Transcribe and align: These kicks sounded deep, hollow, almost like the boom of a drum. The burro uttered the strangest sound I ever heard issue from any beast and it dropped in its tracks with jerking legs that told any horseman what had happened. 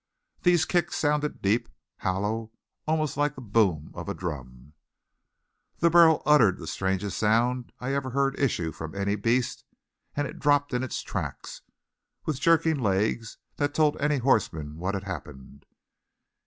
These 0.41 0.65
kicks 0.65 0.97
sounded 0.97 1.43
deep, 1.43 1.69
hollow, 1.99 2.49
almost 2.87 3.17
like 3.17 3.35
the 3.35 3.41
boom 3.41 3.91
of 3.93 4.09
a 4.09 4.15
drum. 4.15 4.73
The 5.77 5.91
burro 5.91 6.23
uttered 6.25 6.57
the 6.57 6.65
strangest 6.65 7.19
sound 7.19 7.71
I 7.79 7.93
ever 7.93 8.09
heard 8.09 8.39
issue 8.39 8.71
from 8.71 8.95
any 8.95 9.15
beast 9.15 9.63
and 10.15 10.27
it 10.27 10.39
dropped 10.39 10.73
in 10.73 10.81
its 10.81 11.03
tracks 11.03 11.61
with 12.25 12.41
jerking 12.41 12.79
legs 12.79 13.37
that 13.57 13.75
told 13.75 13.95
any 14.01 14.17
horseman 14.17 14.77
what 14.79 14.95
had 14.95 15.03
happened. 15.03 15.67